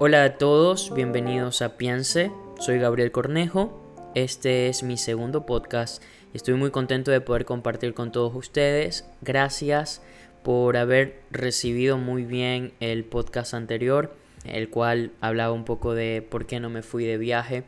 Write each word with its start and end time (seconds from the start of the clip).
Hola 0.00 0.22
a 0.22 0.38
todos, 0.38 0.94
bienvenidos 0.94 1.60
a 1.60 1.76
Piense, 1.76 2.30
soy 2.60 2.78
Gabriel 2.78 3.10
Cornejo, 3.10 4.12
este 4.14 4.68
es 4.68 4.84
mi 4.84 4.96
segundo 4.96 5.44
podcast 5.44 6.00
estoy 6.34 6.54
muy 6.54 6.70
contento 6.70 7.10
de 7.10 7.20
poder 7.20 7.44
compartir 7.44 7.94
con 7.94 8.12
todos 8.12 8.32
ustedes. 8.36 9.04
Gracias 9.22 10.00
por 10.44 10.76
haber 10.76 11.22
recibido 11.32 11.98
muy 11.98 12.24
bien 12.24 12.74
el 12.78 13.04
podcast 13.04 13.54
anterior, 13.54 14.14
el 14.44 14.70
cual 14.70 15.10
hablaba 15.20 15.52
un 15.52 15.64
poco 15.64 15.94
de 15.94 16.22
por 16.22 16.46
qué 16.46 16.60
no 16.60 16.70
me 16.70 16.82
fui 16.82 17.04
de 17.04 17.18
viaje. 17.18 17.64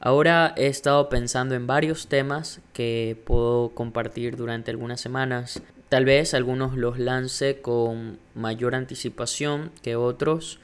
Ahora 0.00 0.54
he 0.56 0.68
estado 0.68 1.10
pensando 1.10 1.54
en 1.54 1.66
varios 1.66 2.08
temas 2.08 2.60
que 2.72 3.20
puedo 3.26 3.74
compartir 3.74 4.36
durante 4.36 4.70
algunas 4.70 5.02
semanas. 5.02 5.62
Tal 5.90 6.06
vez 6.06 6.32
algunos 6.32 6.78
los 6.78 6.98
lance 6.98 7.60
con 7.60 8.18
mayor 8.34 8.74
anticipación 8.74 9.70
que 9.82 9.96
otros 9.96 10.60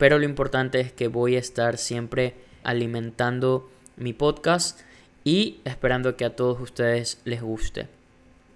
pero 0.00 0.18
lo 0.18 0.24
importante 0.24 0.80
es 0.80 0.92
que 0.92 1.08
voy 1.08 1.36
a 1.36 1.40
estar 1.40 1.76
siempre 1.76 2.32
alimentando 2.64 3.70
mi 3.98 4.14
podcast 4.14 4.80
y 5.24 5.60
esperando 5.66 6.16
que 6.16 6.24
a 6.24 6.34
todos 6.34 6.58
ustedes 6.58 7.20
les 7.26 7.42
guste. 7.42 7.86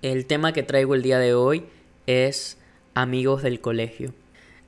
El 0.01 0.25
tema 0.25 0.55
que 0.55 0.63
traigo 0.63 0.95
el 0.95 1.03
día 1.03 1.19
de 1.19 1.35
hoy 1.35 1.67
es 2.07 2.57
amigos 2.95 3.43
del 3.43 3.61
colegio. 3.61 4.15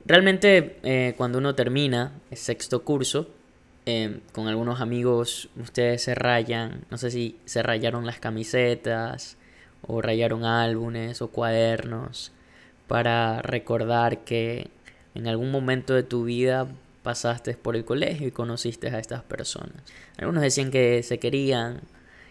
Realmente 0.04 0.76
eh, 0.82 1.14
cuando 1.16 1.38
uno 1.38 1.54
termina 1.54 2.12
el 2.30 2.36
sexto 2.36 2.84
curso, 2.84 3.30
eh, 3.86 4.20
con 4.32 4.46
algunos 4.46 4.82
amigos 4.82 5.48
ustedes 5.58 6.02
se 6.02 6.14
rayan, 6.14 6.84
no 6.90 6.98
sé 6.98 7.10
si 7.10 7.38
se 7.46 7.62
rayaron 7.62 8.04
las 8.04 8.18
camisetas 8.18 9.38
o 9.80 10.02
rayaron 10.02 10.44
álbumes 10.44 11.22
o 11.22 11.28
cuadernos 11.28 12.32
para 12.86 13.40
recordar 13.40 14.24
que 14.24 14.75
en 15.16 15.26
algún 15.26 15.50
momento 15.50 15.94
de 15.94 16.02
tu 16.02 16.24
vida 16.24 16.68
pasaste 17.02 17.54
por 17.54 17.76
el 17.76 17.84
colegio 17.84 18.28
y 18.28 18.32
conociste 18.32 18.88
a 18.88 18.98
estas 18.98 19.22
personas. 19.22 19.72
Algunos 20.18 20.42
decían 20.42 20.70
que 20.70 21.02
se 21.02 21.18
querían, 21.18 21.80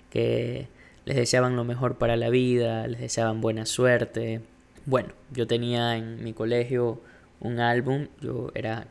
que 0.09 0.67
les 1.05 1.15
deseaban 1.15 1.55
lo 1.55 1.63
mejor 1.63 1.97
para 1.97 2.15
la 2.15 2.29
vida, 2.29 2.87
les 2.87 2.99
deseaban 2.99 3.41
buena 3.41 3.65
suerte. 3.65 4.41
Bueno, 4.85 5.09
yo 5.31 5.47
tenía 5.47 5.95
en 5.97 6.23
mi 6.23 6.33
colegio 6.33 7.01
un 7.39 7.59
álbum, 7.59 8.07
yo 8.21 8.51
era 8.53 8.87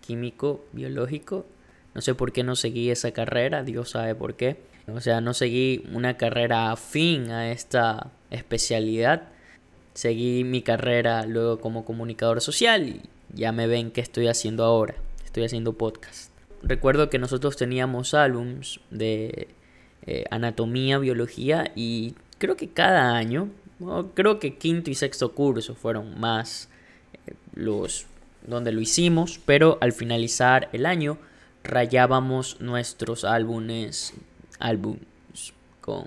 químico, 0.00 0.64
biológico, 0.72 1.46
no 1.94 2.00
sé 2.00 2.14
por 2.14 2.32
qué 2.32 2.42
no 2.42 2.56
seguí 2.56 2.90
esa 2.90 3.12
carrera, 3.12 3.62
Dios 3.62 3.90
sabe 3.90 4.14
por 4.14 4.34
qué. 4.34 4.58
O 4.92 5.00
sea, 5.00 5.20
no 5.20 5.32
seguí 5.32 5.84
una 5.92 6.16
carrera 6.16 6.70
afín 6.70 7.30
a 7.30 7.50
esta 7.50 8.10
especialidad. 8.30 9.22
Seguí 9.94 10.44
mi 10.44 10.60
carrera 10.60 11.24
luego 11.24 11.60
como 11.60 11.84
comunicador 11.84 12.40
social 12.40 12.88
y 12.88 13.00
ya 13.32 13.52
me 13.52 13.66
ven 13.66 13.90
qué 13.90 14.00
estoy 14.00 14.28
haciendo 14.28 14.64
ahora. 14.64 14.94
Estoy 15.24 15.44
haciendo 15.44 15.72
podcast. 15.72 16.30
Recuerdo 16.62 17.10
que 17.10 17.18
nosotros 17.18 17.56
teníamos 17.56 18.14
álbums 18.14 18.80
de 18.90 19.48
eh, 20.06 20.24
anatomía, 20.30 20.98
biología 20.98 21.72
y 21.74 22.14
creo 22.38 22.56
que 22.56 22.68
cada 22.68 23.16
año, 23.16 23.48
creo 24.14 24.38
que 24.38 24.56
quinto 24.56 24.90
y 24.90 24.94
sexto 24.94 25.32
curso 25.32 25.74
fueron 25.74 26.18
más 26.20 26.68
eh, 27.26 27.34
los 27.54 28.06
donde 28.46 28.72
lo 28.72 28.80
hicimos, 28.80 29.40
pero 29.44 29.78
al 29.80 29.92
finalizar 29.92 30.68
el 30.72 30.86
año 30.86 31.18
rayábamos 31.62 32.60
nuestros 32.60 33.24
álbumes, 33.24 34.12
álbums 34.58 35.00
con 35.80 36.06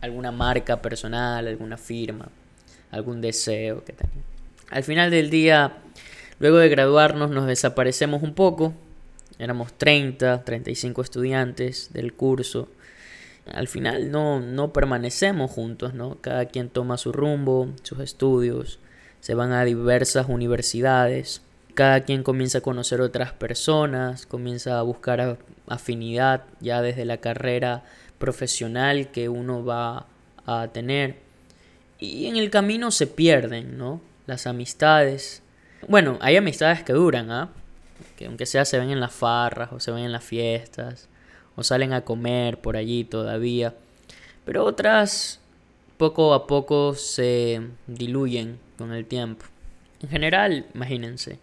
alguna 0.00 0.32
marca 0.32 0.80
personal, 0.80 1.46
alguna 1.46 1.76
firma, 1.76 2.28
algún 2.90 3.20
deseo 3.20 3.84
que 3.84 3.92
tenía. 3.92 4.22
Al 4.70 4.84
final 4.84 5.10
del 5.10 5.30
día 5.30 5.78
Luego 6.40 6.56
de 6.56 6.70
graduarnos 6.70 7.30
nos 7.30 7.46
desaparecemos 7.46 8.22
un 8.22 8.34
poco. 8.34 8.72
Éramos 9.38 9.74
30, 9.74 10.42
35 10.42 11.02
estudiantes 11.02 11.92
del 11.92 12.14
curso. 12.14 12.68
Al 13.52 13.68
final 13.68 14.10
no, 14.10 14.40
no 14.40 14.72
permanecemos 14.72 15.50
juntos, 15.50 15.92
¿no? 15.92 16.16
Cada 16.22 16.46
quien 16.46 16.70
toma 16.70 16.96
su 16.96 17.12
rumbo, 17.12 17.68
sus 17.82 18.00
estudios, 18.00 18.78
se 19.20 19.34
van 19.34 19.52
a 19.52 19.64
diversas 19.64 20.28
universidades. 20.30 21.42
Cada 21.74 22.00
quien 22.00 22.22
comienza 22.22 22.58
a 22.58 22.62
conocer 22.62 23.02
otras 23.02 23.32
personas, 23.32 24.24
comienza 24.24 24.78
a 24.78 24.82
buscar 24.82 25.38
afinidad 25.68 26.44
ya 26.60 26.80
desde 26.80 27.04
la 27.04 27.18
carrera 27.18 27.84
profesional 28.18 29.10
que 29.10 29.28
uno 29.28 29.62
va 29.62 30.06
a 30.46 30.68
tener. 30.68 31.16
Y 31.98 32.26
en 32.26 32.36
el 32.36 32.48
camino 32.48 32.90
se 32.90 33.06
pierden, 33.06 33.76
¿no? 33.76 34.00
Las 34.26 34.46
amistades, 34.46 35.42
bueno, 35.88 36.18
hay 36.20 36.36
amistades 36.36 36.82
que 36.82 36.92
duran, 36.92 37.30
¿ah? 37.30 37.50
Que 38.16 38.26
aunque 38.26 38.46
sea 38.46 38.64
se 38.64 38.78
ven 38.78 38.90
en 38.90 39.00
las 39.00 39.12
farras 39.12 39.72
o 39.72 39.80
se 39.80 39.90
ven 39.90 40.04
en 40.04 40.12
las 40.12 40.24
fiestas 40.24 41.08
o 41.56 41.62
salen 41.62 41.92
a 41.92 42.02
comer 42.02 42.58
por 42.58 42.76
allí 42.76 43.04
todavía. 43.04 43.74
Pero 44.44 44.64
otras 44.64 45.40
poco 45.96 46.32
a 46.32 46.46
poco 46.46 46.94
se 46.94 47.60
diluyen 47.86 48.58
con 48.78 48.92
el 48.92 49.04
tiempo. 49.04 49.44
En 50.02 50.08
general, 50.08 50.66
imagínense, 50.74 51.38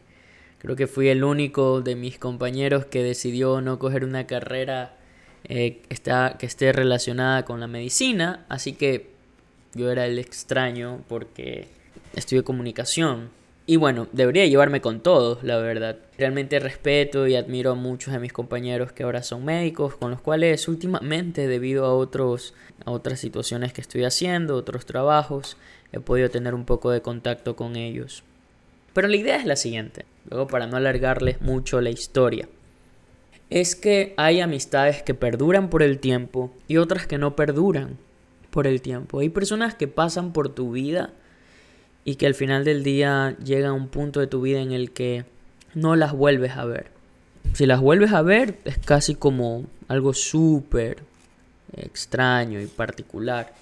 creo 0.59 0.75
que 0.75 0.88
fui 0.88 1.09
el 1.09 1.24
único 1.24 1.81
de 1.81 1.96
mis 1.96 2.18
compañeros 2.18 2.86
que 2.86 3.04
decidió 3.04 3.62
no 3.62 3.78
coger 3.78 4.04
una 4.04 4.25
carrera 4.25 4.96
eh, 5.44 5.81
que 5.88 6.46
esté 6.46 6.74
relacionada 6.74 7.46
con 7.46 7.59
la 7.59 7.68
medicina, 7.68 8.46
así 8.50 8.74
que 8.74 9.12
yo 9.75 9.92
era 9.92 10.08
el 10.08 10.18
extraño 10.18 11.04
porque 11.08 11.68
estudié 12.16 12.44
comunicación 12.44 13.30
y 13.70 13.76
bueno, 13.76 14.08
debería 14.14 14.46
llevarme 14.46 14.80
con 14.80 15.02
todos, 15.02 15.44
la 15.44 15.58
verdad. 15.58 15.98
Realmente 16.18 16.58
respeto 16.58 17.28
y 17.28 17.36
admiro 17.36 17.72
a 17.72 17.76
muchos 17.76 18.14
de 18.14 18.20
mis 18.20 18.32
compañeros 18.32 18.94
que 18.94 19.04
ahora 19.04 19.24
son 19.24 19.44
médicos, 19.44 19.98
con 19.98 20.10
los 20.10 20.22
cuales 20.22 20.70
últimamente, 20.70 21.48
debido 21.48 21.84
a, 21.84 21.94
otros, 21.94 22.54
a 22.86 22.92
otras 22.92 23.20
situaciones 23.20 23.74
que 23.74 23.82
estoy 23.82 24.06
haciendo, 24.06 24.56
otros 24.56 24.86
trabajos, 24.86 25.58
he 25.92 26.00
podido 26.00 26.30
tener 26.30 26.56
un 26.56 26.64
poco 26.64 26.92
de 26.92 27.02
contacto 27.02 27.58
con 27.58 27.76
ellos. 27.76 28.24
Pero 28.94 29.10
la 29.10 29.18
idea 29.18 29.36
es 29.36 29.46
la 29.46 29.58
siguiente, 29.58 30.06
luego 30.30 30.48
para 30.48 30.66
no 30.66 30.78
alargarles 30.78 31.42
mucho 31.42 31.82
la 31.82 31.90
historia. 31.90 32.48
Es 33.50 33.76
que 33.76 34.14
hay 34.16 34.40
amistades 34.40 35.04
que 35.04 35.14
perduran 35.14 35.70
por 35.70 35.84
el 35.84 36.00
tiempo 36.00 36.54
y 36.70 36.78
otras 36.78 37.06
que 37.06 37.18
no 37.18 37.36
perduran 37.36 37.98
por 38.50 38.66
el 38.66 38.82
tiempo. 38.82 39.20
Hay 39.20 39.28
personas 39.28 39.76
que 39.76 39.90
pasan 39.90 40.32
por 40.32 40.48
tu 40.48 40.72
vida 40.72 41.12
y 42.07 42.16
que 42.16 42.25
al 42.25 42.35
final 42.35 42.63
del 42.63 42.84
día 42.84 43.35
llega 43.44 43.73
un 43.73 43.90
punto 43.90 44.22
de 44.22 44.28
tu 44.28 44.40
vida 44.40 44.62
en 44.62 44.72
el 44.72 44.91
que 44.91 45.25
no 45.75 45.97
las 45.97 46.13
vuelves 46.13 46.53
a 46.53 46.63
ver. 46.63 46.90
Si 47.51 47.66
las 47.66 47.81
vuelves 47.81 48.13
a 48.13 48.22
ver 48.22 48.59
es 48.63 48.78
casi 48.78 49.13
como 49.13 49.66
algo 49.90 50.13
súper 50.13 51.00
extraño 51.75 52.62
y 52.62 52.68
particular. 52.68 53.53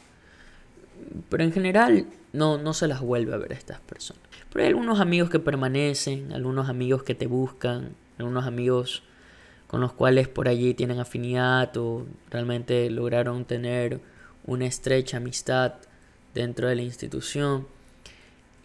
Pero 1.27 1.43
en 1.43 1.53
general 1.53 2.05
no, 2.33 2.59
no 2.59 2.75
se 2.75 2.87
las 2.87 3.01
vuelve 3.01 3.33
a 3.33 3.37
ver 3.37 3.51
a 3.51 3.55
estas 3.55 3.79
personas. 3.79 4.21
Pero 4.53 4.61
hay 4.61 4.69
algunos 4.69 4.99
amigos 4.99 5.31
que 5.31 5.39
permanecen, 5.39 6.31
algunos 6.31 6.69
amigos 6.69 7.01
que 7.01 7.15
te 7.15 7.25
buscan, 7.25 7.95
algunos 8.19 8.45
amigos 8.45 9.01
con 9.65 9.81
los 9.81 9.91
cuales 9.91 10.27
por 10.27 10.47
allí 10.47 10.75
tienen 10.75 10.99
afinidad 10.99 11.75
o 11.77 12.05
realmente 12.29 12.91
lograron 12.91 13.45
tener 13.45 14.01
una 14.45 14.67
estrecha 14.67 15.17
amistad 15.17 15.73
dentro 16.35 16.67
de 16.67 16.75
la 16.75 16.83
institución 16.83 17.73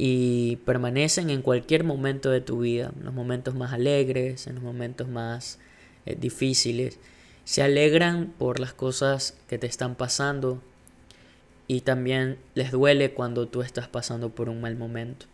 y 0.03 0.56
permanecen 0.65 1.28
en 1.28 1.43
cualquier 1.43 1.84
momento 1.84 2.31
de 2.31 2.41
tu 2.41 2.61
vida, 2.61 2.91
en 2.99 3.05
los 3.05 3.12
momentos 3.12 3.55
más 3.55 3.75
alegres, 3.75 4.47
en 4.47 4.55
los 4.55 4.65
momentos 4.65 5.09
más 5.09 5.59
eh, 6.06 6.16
difíciles. 6.19 6.99
Se 7.44 7.62
alegran 7.62 8.33
por 8.39 8.60
las 8.60 8.72
cosas 8.72 9.37
que 9.47 9.59
te 9.59 9.66
están 9.66 9.97
pasando 9.97 10.63
y 11.66 11.83
también 11.83 12.39
les 12.54 12.71
duele 12.71 13.13
cuando 13.13 13.47
tú 13.47 13.60
estás 13.60 13.89
pasando 13.89 14.30
por 14.30 14.48
un 14.48 14.63
mal 14.63 14.74
momento. 14.74 15.27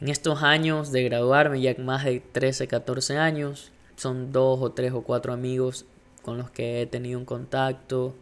En 0.00 0.08
estos 0.08 0.44
años 0.44 0.92
de 0.92 1.02
graduarme, 1.02 1.60
ya 1.60 1.74
más 1.78 2.04
de 2.04 2.20
13, 2.20 2.68
14 2.68 3.16
años, 3.16 3.72
son 3.96 4.30
dos 4.30 4.60
o 4.62 4.70
tres 4.70 4.92
o 4.92 5.02
cuatro 5.02 5.32
amigos 5.32 5.86
con 6.22 6.38
los 6.38 6.52
que 6.52 6.82
he 6.82 6.86
tenido 6.86 7.18
un 7.18 7.24
contacto 7.24 8.14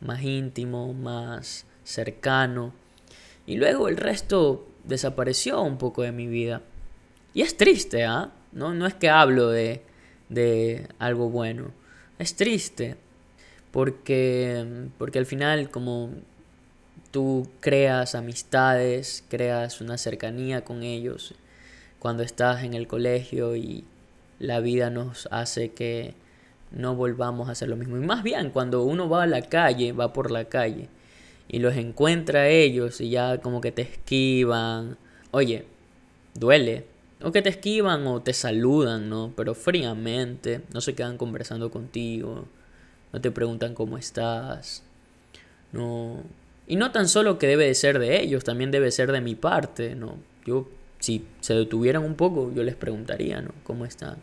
más 0.00 0.22
íntimo, 0.22 0.94
más 0.94 1.66
cercano. 1.84 2.72
Y 3.46 3.56
luego 3.56 3.88
el 3.88 3.96
resto 3.96 4.66
desapareció 4.84 5.62
un 5.62 5.78
poco 5.78 6.02
de 6.02 6.12
mi 6.12 6.26
vida. 6.26 6.62
Y 7.34 7.42
es 7.42 7.56
triste, 7.56 8.04
¿ah? 8.04 8.32
No, 8.52 8.74
no 8.74 8.86
es 8.86 8.94
que 8.94 9.10
hablo 9.10 9.48
de, 9.48 9.82
de 10.28 10.88
algo 10.98 11.28
bueno. 11.28 11.72
Es 12.18 12.36
triste. 12.36 12.96
Porque, 13.70 14.88
porque 14.98 15.18
al 15.18 15.26
final, 15.26 15.70
como 15.70 16.10
tú 17.10 17.48
creas 17.60 18.14
amistades, 18.14 19.24
creas 19.28 19.80
una 19.80 19.98
cercanía 19.98 20.64
con 20.64 20.82
ellos 20.82 21.34
cuando 21.98 22.22
estás 22.22 22.62
en 22.62 22.74
el 22.74 22.86
colegio 22.86 23.56
y 23.56 23.84
la 24.38 24.60
vida 24.60 24.90
nos 24.90 25.26
hace 25.30 25.72
que 25.72 26.14
no 26.70 26.94
volvamos 26.94 27.48
a 27.48 27.52
hacer 27.52 27.68
lo 27.68 27.76
mismo. 27.76 27.96
Y 27.96 28.00
más 28.00 28.22
bien, 28.22 28.50
cuando 28.50 28.84
uno 28.84 29.08
va 29.08 29.24
a 29.24 29.26
la 29.26 29.42
calle, 29.42 29.92
va 29.92 30.12
por 30.12 30.30
la 30.30 30.44
calle 30.44 30.88
y 31.48 31.58
los 31.58 31.76
encuentra 31.76 32.42
a 32.42 32.48
ellos 32.48 33.00
y 33.00 33.10
ya 33.10 33.38
como 33.38 33.60
que 33.60 33.72
te 33.72 33.82
esquivan. 33.82 34.96
Oye, 35.30 35.64
duele. 36.34 36.86
o 37.22 37.32
que 37.32 37.42
te 37.42 37.48
esquivan 37.48 38.06
o 38.06 38.22
te 38.22 38.32
saludan, 38.32 39.08
¿no? 39.08 39.32
Pero 39.36 39.54
fríamente, 39.54 40.62
no 40.72 40.80
se 40.80 40.94
quedan 40.94 41.16
conversando 41.16 41.70
contigo, 41.70 42.46
no 43.12 43.20
te 43.20 43.30
preguntan 43.30 43.74
cómo 43.74 43.96
estás, 43.98 44.82
no. 45.72 46.22
Y 46.66 46.76
no 46.76 46.92
tan 46.92 47.08
solo 47.08 47.38
que 47.38 47.46
debe 47.46 47.66
de 47.66 47.74
ser 47.74 47.98
de 47.98 48.20
ellos, 48.22 48.44
también 48.44 48.70
debe 48.70 48.90
ser 48.90 49.12
de 49.12 49.20
mi 49.20 49.34
parte, 49.34 49.94
¿no? 49.94 50.16
Yo, 50.46 50.68
si 50.98 51.24
se 51.40 51.54
detuvieran 51.54 52.04
un 52.04 52.14
poco, 52.14 52.52
yo 52.54 52.62
les 52.62 52.74
preguntaría, 52.76 53.40
¿no? 53.42 53.50
¿Cómo 53.64 53.84
están? 53.84 54.16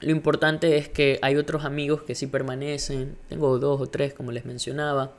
Lo 0.00 0.10
importante 0.10 0.76
es 0.76 0.88
que 0.88 1.18
hay 1.22 1.36
otros 1.36 1.64
amigos 1.64 2.02
que 2.02 2.14
sí 2.14 2.26
permanecen, 2.26 3.16
tengo 3.28 3.58
dos 3.58 3.80
o 3.80 3.86
tres 3.88 4.14
como 4.14 4.32
les 4.32 4.44
mencionaba. 4.44 5.12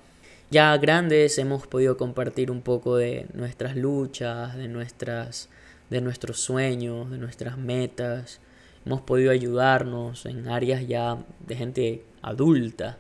Ya 0.52 0.78
grandes 0.78 1.38
hemos 1.40 1.66
podido 1.66 1.98
compartir 1.98 2.52
un 2.52 2.62
poco 2.62 2.98
de 2.98 3.26
nuestras 3.34 3.76
luchas, 3.76 4.56
de, 4.56 4.68
nuestras, 4.68 5.50
de 5.90 6.02
nuestros 6.02 6.40
sueños, 6.40 7.10
de 7.10 7.18
nuestras 7.18 7.58
metas. 7.58 8.40
Hemos 8.86 9.02
podido 9.02 9.32
ayudarnos 9.32 10.26
en 10.28 10.48
áreas 10.48 10.88
ya 10.88 11.18
de 11.48 11.56
gente 11.56 12.04
adulta 12.22 12.98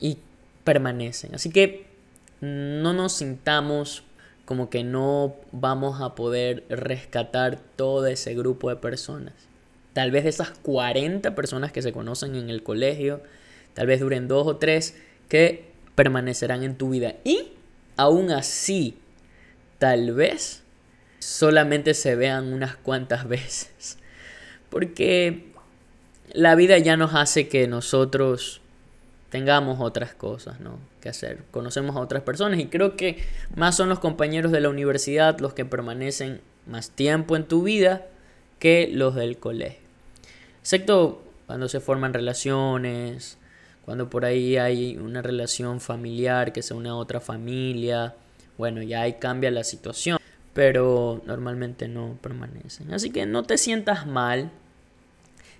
y 0.00 0.18
permanecen. 0.64 1.34
Así 1.34 1.50
que 1.50 1.86
no 2.40 2.94
nos 2.94 3.12
sintamos 3.12 4.02
como 4.46 4.70
que 4.70 4.84
no 4.84 5.36
vamos 5.52 6.00
a 6.00 6.14
poder 6.14 6.64
rescatar 6.70 7.58
todo 7.76 8.06
ese 8.06 8.34
grupo 8.34 8.70
de 8.70 8.76
personas. 8.76 9.34
Tal 9.92 10.10
vez 10.10 10.24
de 10.24 10.30
esas 10.30 10.50
40 10.50 11.34
personas 11.34 11.72
que 11.72 11.82
se 11.82 11.92
conocen 11.92 12.34
en 12.34 12.50
el 12.50 12.62
colegio, 12.62 13.22
tal 13.74 13.86
vez 13.86 14.00
duren 14.00 14.28
dos 14.28 14.46
o 14.46 14.56
tres 14.56 14.96
que 15.28 15.73
permanecerán 15.94 16.62
en 16.62 16.76
tu 16.76 16.90
vida. 16.90 17.14
Y 17.24 17.52
aún 17.96 18.30
así, 18.30 18.98
tal 19.78 20.12
vez 20.12 20.62
solamente 21.18 21.94
se 21.94 22.16
vean 22.16 22.52
unas 22.52 22.76
cuantas 22.76 23.28
veces. 23.28 23.98
Porque 24.70 25.52
la 26.32 26.54
vida 26.54 26.78
ya 26.78 26.96
nos 26.96 27.14
hace 27.14 27.48
que 27.48 27.66
nosotros 27.68 28.60
tengamos 29.30 29.80
otras 29.80 30.14
cosas, 30.14 30.60
¿no? 30.60 30.78
Que 31.00 31.08
hacer. 31.08 31.38
Conocemos 31.50 31.96
a 31.96 32.00
otras 32.00 32.22
personas 32.22 32.60
y 32.60 32.66
creo 32.66 32.96
que 32.96 33.18
más 33.56 33.76
son 33.76 33.88
los 33.88 33.98
compañeros 33.98 34.52
de 34.52 34.60
la 34.60 34.68
universidad 34.68 35.38
los 35.40 35.54
que 35.54 35.64
permanecen 35.64 36.40
más 36.66 36.90
tiempo 36.90 37.36
en 37.36 37.44
tu 37.44 37.62
vida 37.62 38.06
que 38.58 38.88
los 38.92 39.14
del 39.14 39.38
colegio. 39.38 39.80
Excepto 40.60 41.22
cuando 41.46 41.68
se 41.68 41.80
forman 41.80 42.14
relaciones, 42.14 43.38
cuando 43.84 44.08
por 44.08 44.24
ahí 44.24 44.56
hay 44.56 44.96
una 44.96 45.20
relación 45.20 45.80
familiar 45.80 46.52
que 46.52 46.62
se 46.62 46.74
une 46.74 46.88
a 46.88 46.94
otra 46.94 47.20
familia. 47.20 48.14
Bueno, 48.56 48.82
ya 48.82 49.02
ahí 49.02 49.14
cambia 49.14 49.50
la 49.50 49.64
situación. 49.64 50.18
Pero 50.54 51.22
normalmente 51.26 51.88
no 51.88 52.16
permanecen. 52.20 52.92
Así 52.94 53.10
que 53.10 53.26
no 53.26 53.42
te 53.42 53.58
sientas 53.58 54.06
mal. 54.06 54.50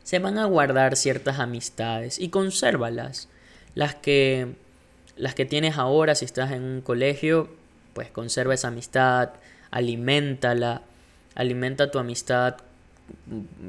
Se 0.04 0.18
van 0.18 0.38
a 0.38 0.44
guardar 0.46 0.96
ciertas 0.96 1.38
amistades 1.38 2.18
y 2.18 2.28
consérvalas. 2.28 3.28
Las 3.74 3.94
que, 3.94 4.54
las 5.16 5.34
que 5.34 5.44
tienes 5.44 5.76
ahora, 5.76 6.14
si 6.14 6.24
estás 6.24 6.52
en 6.52 6.62
un 6.62 6.80
colegio, 6.80 7.50
pues 7.92 8.10
conserva 8.10 8.54
esa 8.54 8.68
amistad, 8.68 9.30
aliméntala, 9.70 10.82
alimenta 11.34 11.90
tu 11.90 11.98
amistad 11.98 12.56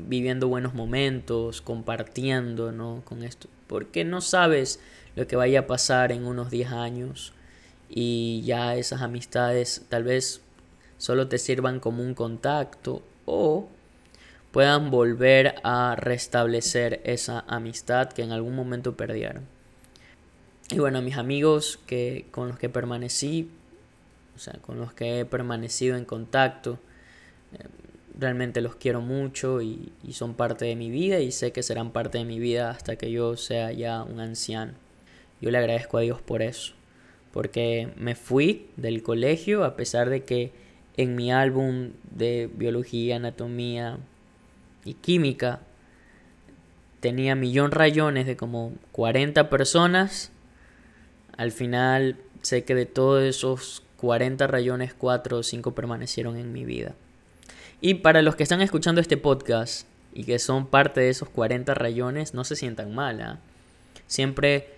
viviendo 0.07 0.47
buenos 0.47 0.73
momentos, 0.73 1.61
compartiendo, 1.61 2.71
¿no? 2.71 3.01
Con 3.05 3.23
esto. 3.23 3.47
Porque 3.67 4.03
no 4.03 4.21
sabes 4.21 4.79
lo 5.15 5.27
que 5.27 5.35
vaya 5.35 5.61
a 5.61 5.67
pasar 5.67 6.11
en 6.11 6.25
unos 6.25 6.51
10 6.51 6.71
años 6.71 7.33
y 7.89 8.41
ya 8.45 8.75
esas 8.75 9.01
amistades 9.01 9.85
tal 9.89 10.03
vez 10.03 10.41
solo 10.97 11.27
te 11.27 11.37
sirvan 11.37 11.79
como 11.79 12.03
un 12.03 12.13
contacto 12.13 13.03
o 13.25 13.67
puedan 14.51 14.89
volver 14.89 15.55
a 15.63 15.95
restablecer 15.97 17.01
esa 17.03 17.43
amistad 17.47 18.09
que 18.09 18.23
en 18.23 18.31
algún 18.31 18.55
momento 18.55 18.95
perdieron. 18.95 19.45
Y 20.69 20.79
bueno, 20.79 21.01
mis 21.01 21.17
amigos 21.17 21.79
que 21.85 22.25
con 22.31 22.47
los 22.47 22.57
que 22.57 22.69
permanecí, 22.69 23.51
o 24.35 24.39
sea, 24.39 24.53
con 24.61 24.79
los 24.79 24.93
que 24.93 25.19
he 25.19 25.25
permanecido 25.25 25.97
en 25.97 26.05
contacto, 26.05 26.79
eh, 27.53 27.65
realmente 28.17 28.61
los 28.61 28.75
quiero 28.75 29.01
mucho 29.01 29.61
y, 29.61 29.91
son 30.11 30.33
parte 30.33 30.65
de 30.65 30.75
mi 30.75 30.89
vida 30.89 31.19
y 31.19 31.31
sé 31.31 31.51
que 31.51 31.63
serán 31.63 31.91
parte 31.91 32.17
de 32.17 32.25
mi 32.25 32.39
vida 32.39 32.69
hasta 32.69 32.95
que 32.95 33.11
yo 33.11 33.35
sea 33.37 33.71
ya 33.71 34.03
un 34.03 34.19
anciano. 34.19 34.73
Yo 35.41 35.51
le 35.51 35.57
agradezco 35.57 35.97
a 35.97 36.01
Dios 36.01 36.21
por 36.21 36.41
eso, 36.41 36.73
porque 37.33 37.89
me 37.97 38.15
fui 38.15 38.67
del 38.77 39.03
colegio 39.03 39.65
a 39.65 39.75
pesar 39.75 40.09
de 40.09 40.23
que 40.23 40.51
en 40.97 41.15
mi 41.15 41.31
álbum 41.31 41.91
de 42.11 42.49
biología, 42.53 43.17
anatomía 43.17 43.97
y 44.85 44.93
química 44.93 45.59
tenía 47.01 47.35
millón 47.35 47.71
rayones 47.71 48.25
de 48.25 48.37
como 48.37 48.73
40 48.93 49.49
personas. 49.49 50.31
Al 51.35 51.51
final 51.51 52.17
sé 52.41 52.63
que 52.63 52.75
de 52.75 52.85
todos 52.85 53.23
esos 53.23 53.83
40 53.97 54.47
rayones, 54.47 54.93
4 54.93 55.39
o 55.39 55.43
5 55.43 55.75
permanecieron 55.75 56.37
en 56.37 56.53
mi 56.53 56.63
vida. 56.63 56.95
Y 57.81 57.95
para 57.95 58.21
los 58.21 58.35
que 58.35 58.43
están 58.43 58.61
escuchando 58.61 59.01
este 59.01 59.17
podcast 59.17 59.87
y 60.13 60.23
que 60.23 60.39
son 60.39 60.67
parte 60.67 61.01
de 61.01 61.09
esos 61.09 61.29
40 61.29 61.73
rayones, 61.73 62.33
no 62.33 62.43
se 62.43 62.55
sientan 62.55 62.95
mal. 62.95 63.21
¿ah? 63.21 63.39
Siempre 64.07 64.69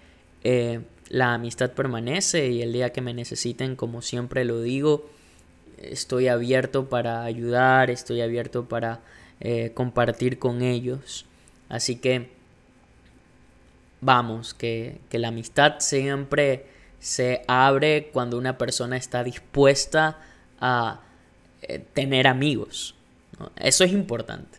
eh, 0.44 0.82
la 1.10 1.36
amistad 1.36 1.72
permanece 1.72 2.48
y 2.48 2.62
el 2.62 2.74
día 2.74 2.92
que 2.92 3.02
me 3.02 3.14
necesiten, 3.14 3.76
como 3.76 4.02
siempre 4.02 4.46
lo 4.46 4.62
digo, 4.62 5.10
estoy 5.78 6.28
abierto 6.28 6.90
para 6.90 7.24
ayudar, 7.24 7.92
estoy 7.92 8.22
abierto 8.22 8.66
para 8.66 9.02
eh, 9.40 9.72
compartir 9.74 10.40
con 10.40 10.62
ellos. 10.62 11.26
Así 11.70 11.98
que 11.98 12.30
vamos, 14.02 14.54
que, 14.54 15.00
que 15.10 15.20
la 15.20 15.30
amistad 15.30 15.76
siempre 15.80 16.66
se 17.00 17.44
abre 17.48 18.10
cuando 18.12 18.38
una 18.38 18.58
persona 18.58 18.98
está 18.98 19.24
dispuesta 19.24 20.20
a 20.60 21.02
eh, 21.62 21.84
tener 21.94 22.28
amigos. 22.28 22.96
Eso 23.56 23.84
es 23.84 23.92
importante. 23.92 24.58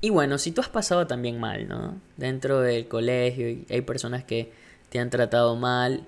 Y 0.00 0.10
bueno, 0.10 0.38
si 0.38 0.52
tú 0.52 0.60
has 0.60 0.68
pasado 0.68 1.06
también 1.06 1.40
mal, 1.40 1.68
¿no? 1.68 2.00
Dentro 2.16 2.60
del 2.60 2.86
colegio 2.86 3.48
y 3.48 3.66
hay 3.70 3.80
personas 3.80 4.24
que 4.24 4.52
te 4.90 4.98
han 4.98 5.10
tratado 5.10 5.56
mal, 5.56 6.04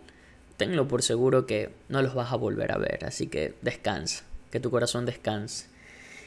tenlo 0.57 0.87
por 0.89 1.03
seguro 1.03 1.47
que 1.47 1.71
no 1.89 2.03
los 2.03 2.15
vas 2.15 2.33
a 2.33 2.37
volver 2.37 2.73
a 2.73 2.79
ver. 2.79 3.05
Así 3.05 3.29
que 3.29 3.55
descansa, 3.63 4.25
que 4.51 4.61
tu 4.61 4.71
corazón 4.71 5.07
descanse. 5.07 5.67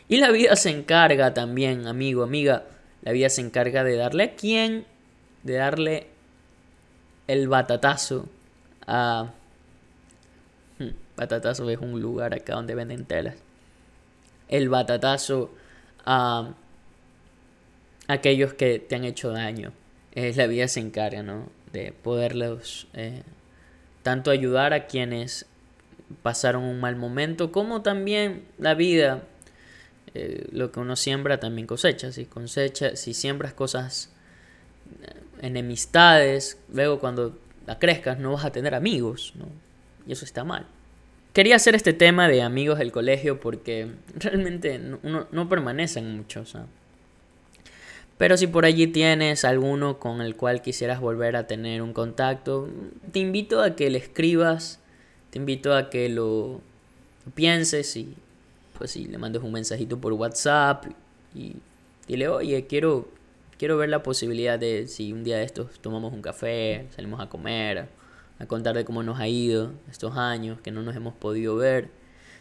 Y 0.07 0.17
la 0.17 0.31
vida 0.31 0.55
se 0.55 0.69
encarga 0.69 1.33
también, 1.33 1.87
amigo, 1.87 2.23
amiga, 2.23 2.65
la 3.03 3.11
vida 3.11 3.29
se 3.29 3.41
encarga 3.41 3.83
de 3.83 3.95
darle 3.95 4.23
a 4.23 4.35
quién, 4.35 4.85
de 5.43 5.53
darle 5.53 6.07
el 7.27 7.47
batatazo 7.47 8.25
a 8.87 9.31
Batatazo 11.15 11.69
es 11.69 11.79
un 11.79 12.01
lugar 12.01 12.33
acá 12.33 12.55
donde 12.55 12.75
venden 12.75 13.05
telas. 13.05 13.35
El 14.47 14.69
batatazo 14.69 15.51
a 16.05 16.53
aquellos 18.07 18.53
que 18.53 18.79
te 18.79 18.95
han 18.95 19.05
hecho 19.05 19.31
daño. 19.31 19.71
Es 20.13 20.37
la 20.37 20.47
vida 20.47 20.67
se 20.67 20.79
encarga, 20.79 21.23
¿no? 21.23 21.49
De 21.71 21.93
poderlos 21.93 22.87
eh, 22.93 23.23
tanto 24.03 24.31
ayudar 24.31 24.73
a 24.73 24.87
quienes 24.87 25.45
pasaron 26.21 26.63
un 26.63 26.79
mal 26.79 26.97
momento, 26.97 27.51
como 27.51 27.81
también 27.81 28.43
la 28.57 28.73
vida, 28.73 29.23
eh, 30.13 30.47
lo 30.51 30.71
que 30.71 30.79
uno 30.81 30.95
siembra 30.95 31.39
también 31.39 31.67
cosecha. 31.67 32.11
Si 32.11 32.25
cosecha, 32.25 32.95
si 32.95 33.13
siembras 33.13 33.53
cosas, 33.53 34.09
eh, 35.03 35.13
enemistades, 35.41 36.59
luego 36.73 36.99
cuando 36.99 37.39
la 37.65 37.79
crezcas 37.79 38.19
no 38.19 38.33
vas 38.33 38.43
a 38.43 38.51
tener 38.51 38.75
amigos, 38.75 39.33
¿no? 39.35 39.47
Y 40.05 40.11
eso 40.11 40.25
está 40.25 40.43
mal. 40.43 40.65
Quería 41.33 41.55
hacer 41.55 41.75
este 41.75 41.93
tema 41.93 42.27
de 42.27 42.41
amigos 42.41 42.77
del 42.79 42.91
colegio 42.91 43.39
porque 43.39 43.87
realmente 44.15 44.79
no, 44.79 45.27
no 45.31 45.49
permanecen 45.49 46.17
muchos. 46.17 46.57
Pero 48.17 48.35
si 48.37 48.47
por 48.47 48.65
allí 48.65 48.87
tienes 48.87 49.45
alguno 49.45 49.97
con 49.97 50.21
el 50.21 50.35
cual 50.35 50.61
quisieras 50.61 50.99
volver 50.99 51.37
a 51.37 51.47
tener 51.47 51.81
un 51.81 51.93
contacto, 51.93 52.69
te 53.11 53.19
invito 53.19 53.61
a 53.61 53.75
que 53.75 53.89
le 53.89 53.97
escribas, 53.97 54.79
te 55.29 55.39
invito 55.39 55.73
a 55.73 55.89
que 55.89 56.09
lo 56.09 56.61
pienses 57.33 57.95
y 57.95 58.13
pues 58.77 58.91
si 58.91 59.05
le 59.05 59.17
mandes 59.17 59.41
un 59.41 59.53
mensajito 59.53 59.99
por 59.99 60.13
WhatsApp 60.13 60.85
y 61.33 61.55
dile, 62.07 62.27
oye, 62.27 62.67
quiero, 62.67 63.07
quiero 63.57 63.77
ver 63.77 63.89
la 63.89 64.03
posibilidad 64.03 64.59
de 64.59 64.85
si 64.87 65.13
un 65.13 65.23
día 65.23 65.37
de 65.37 65.45
estos 65.45 65.79
tomamos 65.79 66.13
un 66.13 66.21
café, 66.21 66.87
salimos 66.93 67.21
a 67.21 67.29
comer 67.29 67.87
a 68.41 68.47
contar 68.47 68.75
de 68.75 68.83
cómo 68.83 69.03
nos 69.03 69.19
ha 69.19 69.27
ido 69.27 69.71
estos 69.89 70.17
años, 70.17 70.59
que 70.61 70.71
no 70.71 70.81
nos 70.81 70.95
hemos 70.95 71.13
podido 71.13 71.55
ver. 71.55 71.89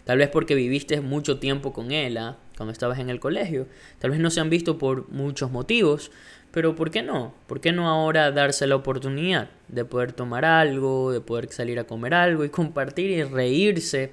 Tal 0.04 0.16
vez 0.16 0.30
porque 0.30 0.54
viviste 0.54 1.00
mucho 1.02 1.38
tiempo 1.38 1.74
con 1.74 1.92
él, 1.92 2.16
¿ah? 2.16 2.38
cuando 2.56 2.72
estabas 2.72 2.98
en 2.98 3.10
el 3.10 3.20
colegio. 3.20 3.66
Tal 3.98 4.10
vez 4.10 4.18
no 4.18 4.30
se 4.30 4.40
han 4.40 4.48
visto 4.48 4.78
por 4.78 5.10
muchos 5.10 5.50
motivos, 5.50 6.10
pero 6.52 6.74
¿por 6.74 6.90
qué 6.90 7.02
no? 7.02 7.34
¿Por 7.46 7.60
qué 7.60 7.72
no 7.72 7.86
ahora 7.86 8.32
darse 8.32 8.66
la 8.66 8.76
oportunidad 8.76 9.50
de 9.68 9.84
poder 9.84 10.12
tomar 10.12 10.46
algo, 10.46 11.12
de 11.12 11.20
poder 11.20 11.52
salir 11.52 11.78
a 11.78 11.84
comer 11.84 12.14
algo 12.14 12.44
y 12.44 12.48
compartir 12.48 13.10
y 13.10 13.22
reírse 13.22 14.12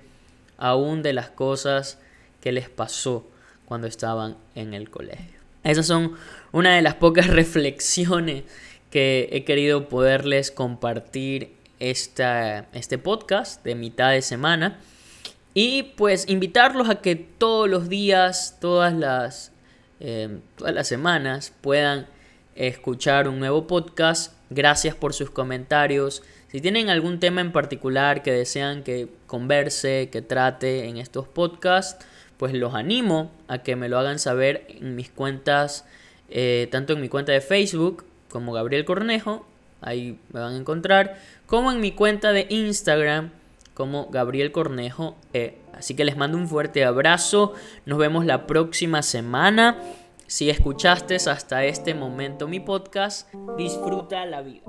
aún 0.57 1.01
de 1.03 1.13
las 1.13 1.29
cosas 1.29 1.99
que 2.41 2.51
les 2.51 2.69
pasó 2.69 3.25
cuando 3.65 3.87
estaban 3.87 4.35
en 4.55 4.73
el 4.73 4.89
colegio. 4.89 5.39
Esas 5.63 5.87
son 5.87 6.15
una 6.51 6.75
de 6.75 6.81
las 6.81 6.95
pocas 6.95 7.27
reflexiones 7.39 8.43
que 8.91 9.29
he 9.31 9.45
querido 9.45 9.87
poderles 9.87 10.51
compartir 10.51 11.57
esta, 11.79 12.67
este 12.73 12.97
podcast 12.97 13.63
de 13.63 13.75
mitad 13.75 14.11
de 14.11 14.21
semana. 14.21 14.79
Y 15.53 15.83
pues 15.97 16.29
invitarlos 16.29 16.89
a 16.89 17.01
que 17.01 17.15
todos 17.15 17.69
los 17.69 17.89
días, 17.89 18.57
todas 18.61 18.93
las, 18.93 19.51
eh, 19.99 20.39
todas 20.55 20.73
las 20.73 20.87
semanas 20.87 21.53
puedan 21.61 22.07
escuchar 22.55 23.27
un 23.27 23.39
nuevo 23.39 23.67
podcast. 23.67 24.33
Gracias 24.49 24.95
por 24.95 25.13
sus 25.13 25.29
comentarios. 25.29 26.23
Si 26.51 26.61
tienen 26.61 26.89
algún 26.89 27.19
tema 27.19 27.41
en 27.41 27.51
particular 27.51 28.23
que 28.23 28.31
desean 28.31 28.83
que 28.83 29.09
converse, 29.25 30.09
que 30.11 30.21
trate 30.21 30.85
en 30.85 30.97
estos 30.97 31.27
podcasts, 31.27 32.05
pues 32.37 32.53
los 32.53 32.73
animo 32.73 33.31
a 33.47 33.63
que 33.63 33.75
me 33.75 33.89
lo 33.89 33.97
hagan 33.99 34.19
saber 34.19 34.65
en 34.69 34.95
mis 34.95 35.09
cuentas, 35.09 35.85
eh, 36.29 36.67
tanto 36.71 36.93
en 36.93 37.01
mi 37.01 37.09
cuenta 37.09 37.31
de 37.31 37.41
Facebook 37.41 38.05
como 38.29 38.53
Gabriel 38.53 38.85
Cornejo, 38.85 39.45
ahí 39.81 40.19
me 40.31 40.39
van 40.39 40.53
a 40.53 40.57
encontrar, 40.57 41.17
como 41.47 41.71
en 41.71 41.81
mi 41.81 41.93
cuenta 41.93 42.31
de 42.31 42.45
Instagram 42.49 43.31
como 43.73 44.07
Gabriel 44.07 44.51
Cornejo. 44.51 45.17
E. 45.33 45.59
Así 45.73 45.95
que 45.95 46.05
les 46.05 46.17
mando 46.17 46.37
un 46.37 46.47
fuerte 46.47 46.83
abrazo, 46.83 47.53
nos 47.85 47.97
vemos 47.97 48.25
la 48.25 48.47
próxima 48.47 49.01
semana. 49.01 49.77
Si 50.25 50.49
escuchaste 50.49 51.15
hasta 51.15 51.63
este 51.63 51.93
momento 51.93 52.47
mi 52.47 52.59
podcast, 52.59 53.31
disfruta 53.57 54.25
la 54.25 54.41
vida. 54.41 54.63